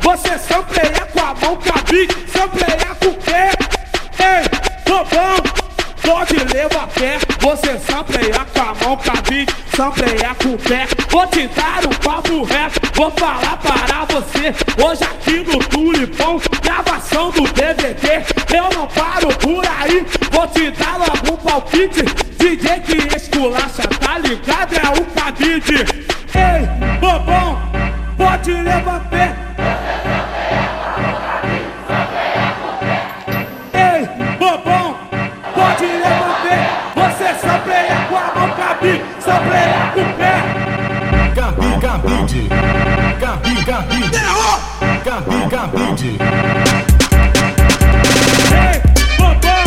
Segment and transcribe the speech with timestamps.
[0.00, 3.50] Você sampleia com a mão, cabide, sampleia com o pé.
[4.18, 4.48] Ei,
[4.86, 5.36] bobão,
[6.02, 7.18] pode levar pé.
[7.40, 10.88] Você sampleia com a mão, cabide, sampleia com o pé.
[11.10, 14.54] Vou te dar um papo reto, vou falar para você.
[14.82, 18.24] Hoje aqui no Tulipão, gravação do DVD.
[18.54, 22.02] Eu não paro por aí, vou te dar um palpite.
[22.38, 24.74] DJ que esculacha, tá ligado?
[24.74, 25.84] É o cabide.
[26.34, 27.60] Ei, bobão,
[28.16, 28.99] pode levar
[41.80, 42.48] Gabi, Gabide.
[43.18, 44.20] Gabi, Gabide.
[45.02, 46.18] Gabi, Gabide.
[48.52, 48.76] Ei,
[49.16, 49.64] bobão,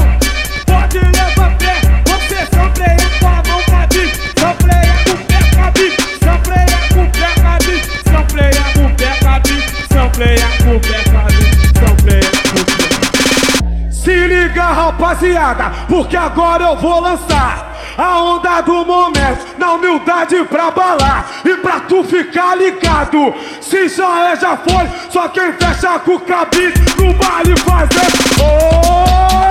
[0.68, 1.82] pode levar pé.
[2.06, 7.30] Você sampleia com a mão, cabide, sampleia com o pé, cabide, sampleia com o pé,
[7.42, 13.92] cabide, sampleia com o pé, cabide, sampleia com o pé, cabide, sampleia com o pé.
[13.92, 17.73] Se liga, rapaziada, porque agora eu vou lançar.
[17.98, 24.32] A onda do momento, na humildade pra balar E pra tu ficar ligado Se já
[24.32, 29.40] é, já foi Só quem fecha com o cabide No baile fazendo oh!
[29.40, 29.43] Oh!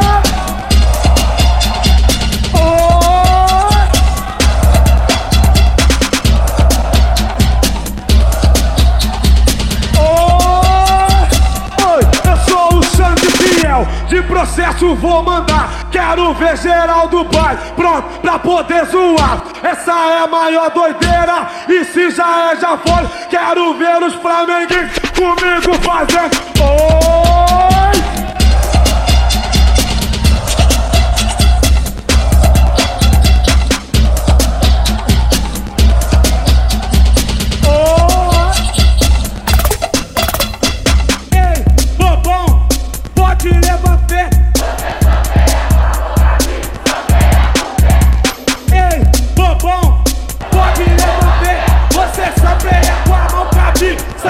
[14.82, 15.86] Processo vou mandar.
[15.90, 19.42] Quero ver geral do baile, pronto pra poder zoar.
[19.62, 23.28] Essa é a maior doideira, e se já é, já foi.
[23.30, 26.34] Quero ver os flamenguinhos comigo fazendo.
[26.60, 26.81] Oi!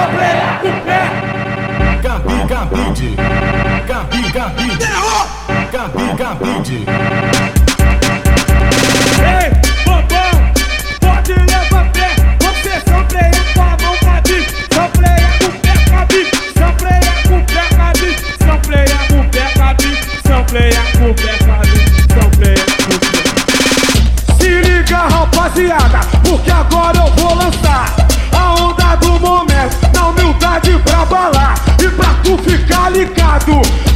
[0.03, 1.03] Com o pé.
[2.03, 3.17] Gabi, Gabide.
[3.87, 4.89] Gabi, Gabide.
[5.71, 6.79] Gabi, Gabide.
[9.23, 9.47] Ei,
[9.85, 10.33] bobão,
[11.01, 12.09] pode levar pé.
[12.41, 17.65] Você sampleia com a mão, cabide, sampleia com o pé, cabide, sampleia com o pé,
[17.77, 23.23] cabide, sampleia com o pé, cabide, sampleia com o pé, cabide, sampleia com o pé.
[24.41, 28.02] Se liga, rapaziada, porque agora eu vou lançar
[28.43, 33.92] a onda do momento, na humildade pra balar e pra tu ficar ligado.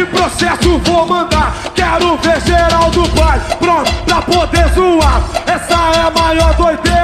[0.00, 1.52] De processo vou mandar.
[1.74, 5.22] Quero ver geral do baile, pronto pra poder zoar.
[5.46, 6.99] Essa é a maior doideira,